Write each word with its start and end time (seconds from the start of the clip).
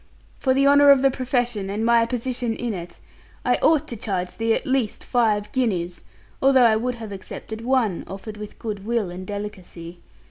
For 0.39 0.55
the 0.55 0.65
honour 0.65 0.89
of 0.89 1.03
the 1.03 1.11
profession, 1.11 1.69
and 1.69 1.85
my 1.85 2.07
position 2.07 2.55
in 2.55 2.73
it, 2.73 2.97
I 3.45 3.57
ought 3.57 3.87
to 3.89 3.95
charge 3.95 4.35
thee 4.37 4.55
at 4.55 4.65
least 4.65 5.03
five 5.03 5.51
guineas, 5.51 6.01
although 6.41 6.65
I 6.65 6.75
would 6.75 6.95
have 6.95 7.11
accepted 7.11 7.61
one, 7.61 8.03
offered 8.07 8.37
with 8.37 8.57
good 8.57 8.83
will 8.83 9.11
and 9.11 9.27
delicacy. 9.27 9.99